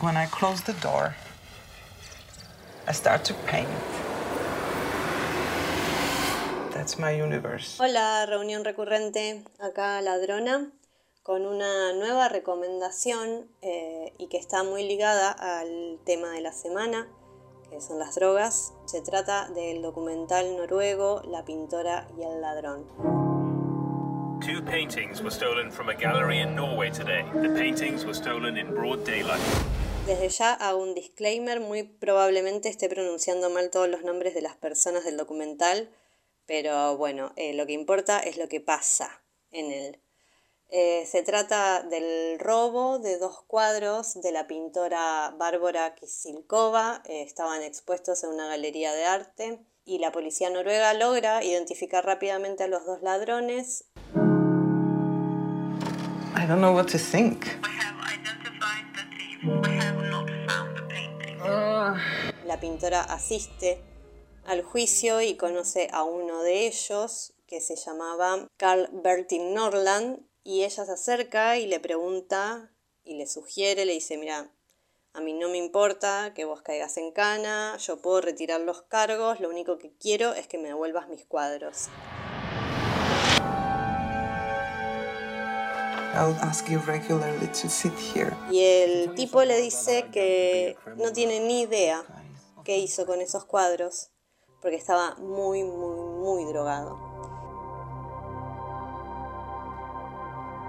[0.00, 1.14] When I close the door,
[2.88, 3.68] I start to paint.
[6.72, 7.76] That's my universe.
[7.78, 10.72] Hola, reunión recurrente, acá Ladrona,
[11.22, 17.06] con una nueva recomendación eh, y que está muy ligada al tema de la semana,
[17.70, 18.72] que son las drogas.
[18.86, 23.31] Se trata del documental noruego La pintora y el ladrón.
[24.52, 27.24] Two paintings were stolen from a gallery in Norway today.
[27.32, 29.40] The paintings were stolen in broad daylight.
[30.06, 34.54] Desde ya hago un disclaimer, muy probablemente esté pronunciando mal todos los nombres de las
[34.56, 35.88] personas del documental,
[36.44, 39.22] pero bueno, eh, lo que importa es lo que pasa
[39.52, 40.00] en él.
[40.68, 47.62] Eh, se trata del robo de dos cuadros de la pintora Bárbara Kisilkova, eh, estaban
[47.62, 52.84] expuestos en una galería de arte y la policía noruega logra identificar rápidamente a los
[52.84, 53.86] dos ladrones.
[56.42, 57.44] I don't know what to think.
[62.44, 63.80] La pintora asiste
[64.44, 70.64] al juicio y conoce a uno de ellos que se llamaba Carl Bertil Norland y
[70.64, 72.72] ella se acerca y le pregunta
[73.04, 74.50] y le sugiere, le dice, mira,
[75.12, 79.38] a mí no me importa que vos caigas en cana, yo puedo retirar los cargos,
[79.38, 81.88] lo único que quiero es que me devuelvas mis cuadros.
[88.50, 92.02] Y el tipo le dice que no tiene ni idea
[92.64, 94.10] qué hizo con esos cuadros,
[94.60, 96.98] porque estaba muy, muy, muy drogado.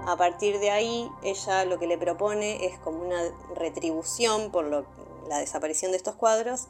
[0.06, 3.22] A partir de ahí, ella lo que le propone es como una
[3.54, 4.86] retribución por
[5.28, 6.68] la desaparición de estos cuadros,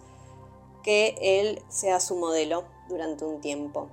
[0.84, 3.88] que él sea su modelo durante un tiempo.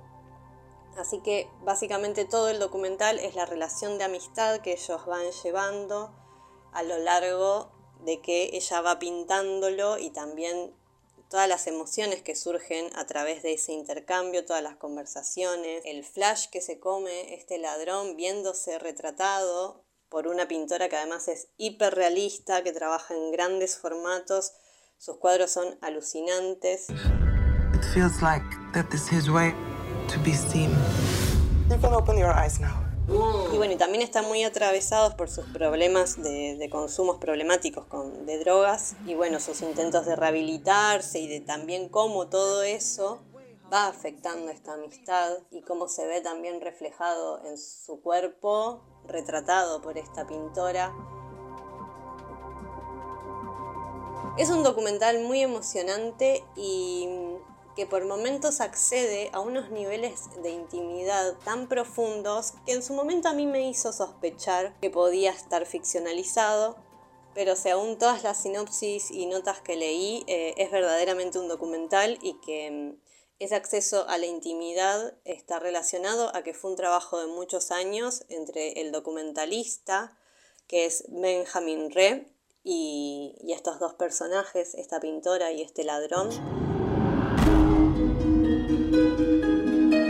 [0.96, 6.14] Así que básicamente todo el documental es la relación de amistad que ellos van llevando
[6.72, 7.72] a lo largo
[8.04, 10.74] de que ella va pintándolo y también
[11.30, 16.48] todas las emociones que surgen a través de ese intercambio, todas las conversaciones, el flash
[16.50, 22.72] que se come este ladrón viéndose retratado por una pintora que además es hiperrealista, que
[22.72, 24.52] trabaja en grandes formatos,
[24.98, 26.90] sus cuadros son alucinantes.
[26.90, 29.54] It feels like that is his way
[33.52, 37.86] Y bueno, y también están muy atravesados por sus problemas de, consumos problemáticos
[38.26, 43.20] de drogas y bueno, sus intentos de rehabilitarse y de también cómo todo eso
[43.72, 49.98] va afectando esta amistad y cómo se ve también reflejado en su cuerpo, retratado por
[49.98, 50.94] esta pintora.
[54.38, 57.08] Es un documental muy emocionante y
[57.76, 63.28] que por momentos accede a unos niveles de intimidad tan profundos que en su momento
[63.28, 66.76] a mí me hizo sospechar que podía estar ficcionalizado,
[67.34, 72.34] pero según todas las sinopsis y notas que leí, eh, es verdaderamente un documental y
[72.40, 73.00] que mm,
[73.38, 78.24] ese acceso a la intimidad está relacionado a que fue un trabajo de muchos años
[78.28, 80.16] entre el documentalista,
[80.68, 82.28] que es Benjamin Re,
[82.64, 86.71] y, y estos dos personajes, esta pintora y este ladrón.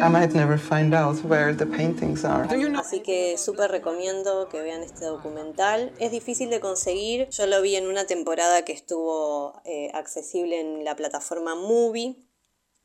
[0.02, 2.48] I might never find out where the paintings are.
[2.76, 5.92] Así que súper recomiendo que vean este documental.
[6.00, 7.28] Es difícil de conseguir.
[7.28, 12.16] Yo lo vi en una temporada que estuvo eh, accesible en la plataforma Movie.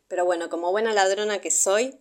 [0.07, 1.97] Pero bueno, como buena ladrona que soy,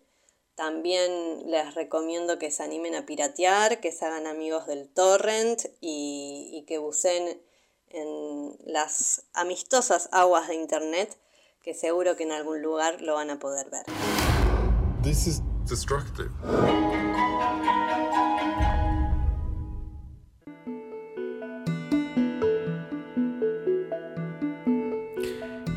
[0.55, 6.51] también les recomiendo que se animen a piratear, que se hagan amigos del torrent y,
[6.53, 7.41] y que buceen
[7.89, 11.17] en las amistosas aguas de internet,
[11.63, 13.87] que seguro que en algún lugar lo van a poder ver.
[15.07, 16.31] This is destructive.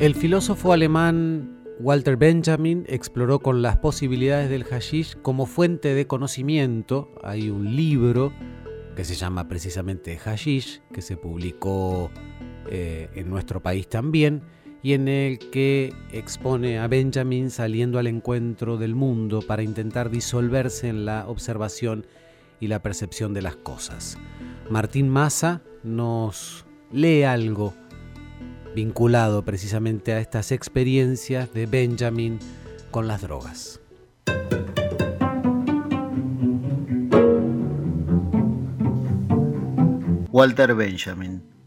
[0.00, 7.14] El filósofo alemán Walter Benjamin exploró con las posibilidades del hashish como fuente de conocimiento.
[7.22, 8.32] Hay un libro
[8.96, 12.10] que se llama precisamente Hashish, que se publicó
[12.68, 14.42] eh, en nuestro país también,
[14.82, 20.88] y en el que expone a Benjamin saliendo al encuentro del mundo para intentar disolverse
[20.88, 22.06] en la observación
[22.60, 24.18] y la percepción de las cosas.
[24.70, 27.74] Martín Massa nos lee algo
[28.74, 32.38] vinculado precisamente a estas experiencias de Benjamin
[32.90, 33.80] con las drogas.
[40.32, 41.59] Walter Benjamin.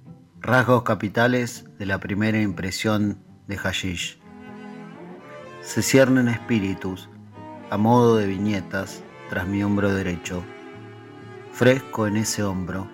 [0.45, 3.17] Rasgos capitales de la primera impresión
[3.47, 4.19] de Hashish.
[5.61, 7.07] Se ciernen espíritus,
[7.69, 10.43] a modo de viñetas, tras mi hombro derecho,
[11.53, 12.89] fresco en ese hombro.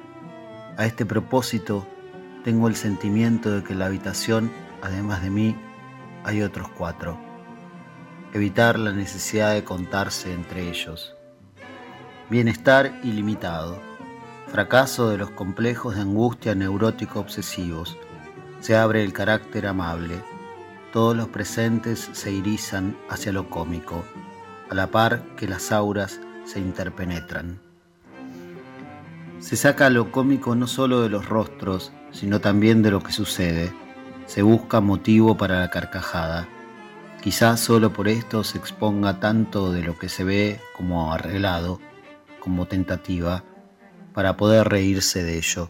[0.78, 1.88] A este propósito,
[2.44, 4.52] tengo el sentimiento de que en la habitación,
[4.84, 5.56] además de mí,
[6.26, 7.20] hay otros cuatro.
[8.32, 11.16] Evitar la necesidad de contarse entre ellos.
[12.30, 13.89] Bienestar ilimitado.
[14.52, 17.98] Fracaso de los complejos de angustia neurótico obsesivos.
[18.62, 20.24] Se abre el carácter amable.
[20.92, 24.04] Todos los presentes se irizan hacia lo cómico,
[24.72, 27.60] a la par que las auras se interpenetran.
[29.40, 33.72] Se saca lo cómico no solo de los rostros, sino también de lo que sucede.
[34.26, 36.48] Se busca motivo para la carcajada.
[37.22, 41.80] Quizás solo por esto se exponga tanto de lo que se ve como arreglado,
[42.40, 43.44] como tentativa,
[44.20, 45.70] para poder reírse de ello.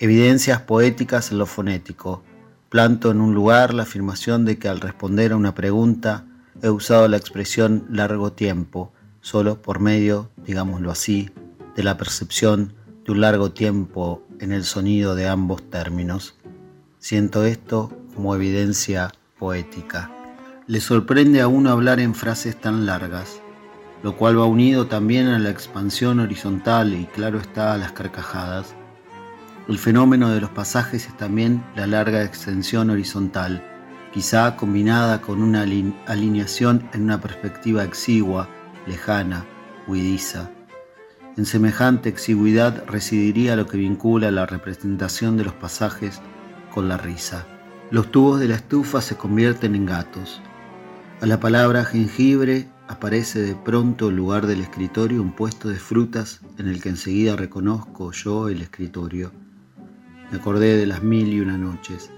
[0.00, 2.24] Evidencias poéticas en lo fonético.
[2.70, 6.26] Planto en un lugar la afirmación de que al responder a una pregunta
[6.60, 11.30] he usado la expresión largo tiempo, solo por medio, digámoslo así,
[11.76, 12.74] de la percepción
[13.04, 16.34] de un largo tiempo en el sonido de ambos términos.
[16.98, 20.10] Siento esto como evidencia poética.
[20.66, 23.40] Le sorprende a uno hablar en frases tan largas,
[24.02, 28.74] lo cual va unido también a la expansión horizontal y claro está a las carcajadas.
[29.68, 33.62] El fenómeno de los pasajes es también la larga extensión horizontal,
[34.12, 38.48] quizá combinada con una alineación en una perspectiva exigua,
[38.86, 39.44] lejana,
[39.86, 40.50] huidiza.
[41.36, 46.20] En semejante exigüidad residiría lo que vincula la representación de los pasajes
[46.74, 47.46] con la risa.
[47.90, 50.42] Los tubos de la estufa se convierten en gatos.
[51.20, 56.40] A la palabra jengibre aparece de pronto en lugar del escritorio un puesto de frutas
[56.58, 59.32] en el que enseguida reconozco yo el escritorio.
[60.30, 62.10] Me acordé de las mil y una noches,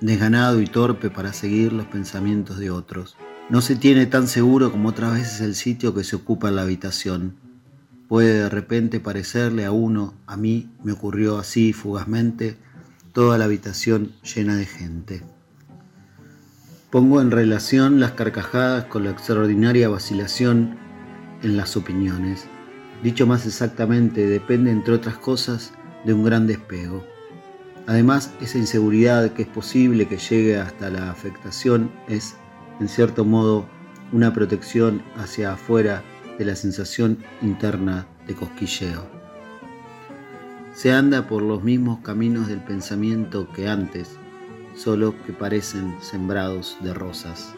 [0.00, 3.16] desganado y torpe para seguir los pensamientos de otros.
[3.50, 6.62] No se tiene tan seguro como otras veces el sitio que se ocupa en la
[6.62, 7.48] habitación
[8.08, 12.56] Puede de repente parecerle a uno, a mí me ocurrió así fugazmente,
[13.12, 15.22] toda la habitación llena de gente.
[16.90, 20.78] Pongo en relación las carcajadas con la extraordinaria vacilación
[21.42, 22.46] en las opiniones.
[23.02, 25.74] Dicho más exactamente, depende, entre otras cosas,
[26.06, 27.04] de un gran despego.
[27.86, 32.36] Además, esa inseguridad que es posible que llegue hasta la afectación es,
[32.80, 33.66] en cierto modo,
[34.10, 36.02] una protección hacia afuera
[36.38, 39.06] de la sensación interna de cosquilleo.
[40.72, 44.17] Se anda por los mismos caminos del pensamiento que antes,
[44.78, 47.54] solo que parecen sembrados de rosas.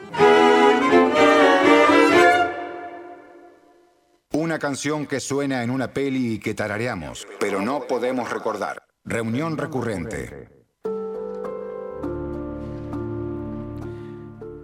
[4.32, 8.82] Una canción que suena en una peli y que tarareamos, pero no podemos recordar.
[9.04, 10.48] Reunión recurrente.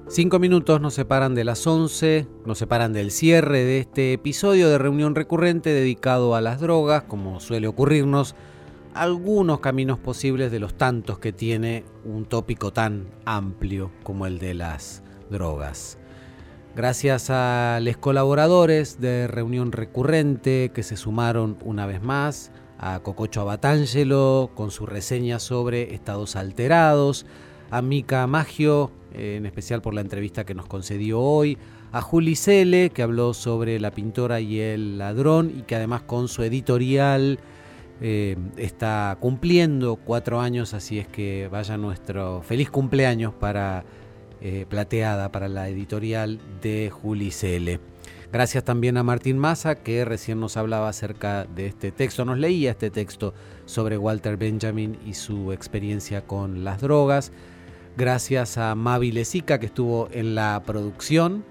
[0.08, 4.78] Cinco minutos nos separan de las 11, nos separan del cierre de este episodio de
[4.78, 8.36] reunión recurrente dedicado a las drogas, como suele ocurrirnos,
[8.96, 14.54] algunos caminos posibles de los tantos que tiene un tópico tan amplio como el de
[14.54, 15.98] las drogas.
[16.74, 23.40] Gracias a los colaboradores de reunión recurrente que se sumaron una vez más, a Cococho
[23.42, 27.26] Abatangelo con su reseña sobre estados alterados,
[27.70, 31.56] a Mica Magio en especial por la entrevista que nos concedió hoy,
[31.92, 36.28] a Juli Cele, que habló sobre la pintora y el ladrón y que además con
[36.28, 37.38] su editorial
[38.00, 43.84] eh, está cumpliendo cuatro años, así es que vaya nuestro feliz cumpleaños para
[44.40, 47.80] eh, Plateada, para la editorial de Juli Cele.
[48.32, 52.72] Gracias también a Martín Massa, que recién nos hablaba acerca de este texto, nos leía
[52.72, 53.34] este texto
[53.64, 57.32] sobre Walter Benjamin y su experiencia con las drogas
[57.96, 61.44] gracias a Mavi Lezica que estuvo en la producción,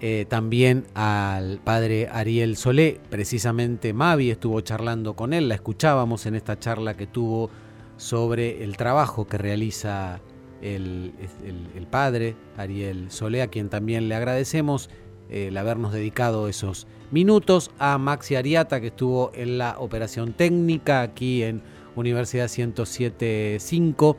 [0.00, 6.34] eh, también al padre Ariel Solé, precisamente Mavi estuvo charlando con él, la escuchábamos en
[6.34, 7.50] esta charla que tuvo
[7.98, 10.20] sobre el trabajo que realiza
[10.62, 11.12] el,
[11.90, 14.88] padre Ariel Solé, a quien también le agradecemos
[15.28, 21.42] el habernos dedicado esos minutos, a Maxi Ariata que estuvo en la operación técnica aquí
[21.42, 21.62] en
[21.94, 24.16] Universidad 1075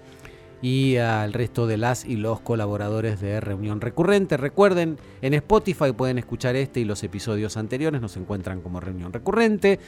[0.61, 4.37] y al resto de las y los colaboradores de Reunión Recurrente.
[4.37, 9.79] Recuerden, en Spotify pueden escuchar este y los episodios anteriores, nos encuentran como Reunión Recurrente.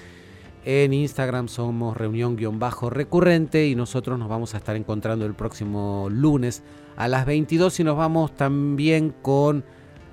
[0.66, 6.64] En Instagram somos reunión-recurrente y nosotros nos vamos a estar encontrando el próximo lunes
[6.96, 9.66] a las 22 y nos vamos también con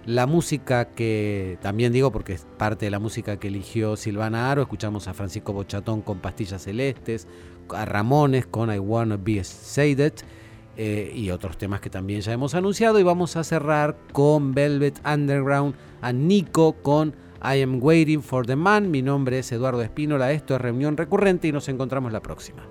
[0.07, 4.63] la música que también digo porque es parte de la música que eligió Silvana Aro.
[4.63, 7.29] Escuchamos a Francisco Bochatón con Pastillas Celestes,
[7.69, 9.95] a Ramones con I Wanna Be Say
[10.83, 12.99] eh, y otros temas que también ya hemos anunciado.
[12.99, 18.57] Y vamos a cerrar con Velvet Underground, a Nico con I Am Waiting for the
[18.57, 18.91] Man.
[18.91, 22.63] Mi nombre es Eduardo Espínola, esto es Reunión Recurrente y nos encontramos la próxima.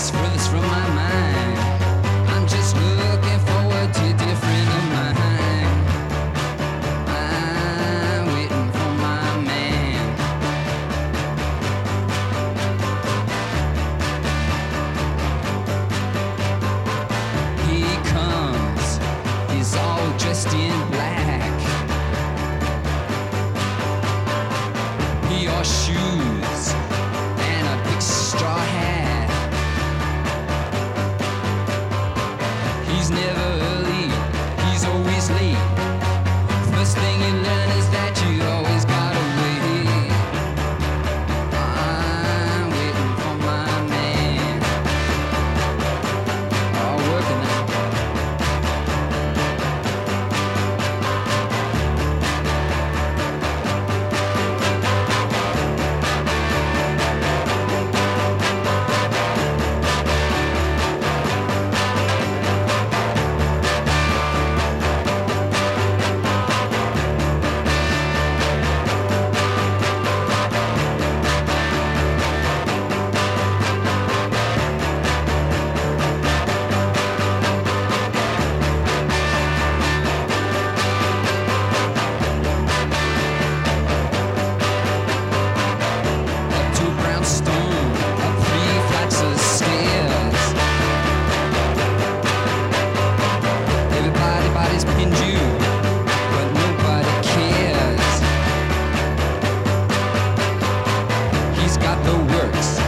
[0.00, 0.29] this.
[102.42, 102.80] words.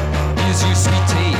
[0.48, 1.31] Use you sweet tea.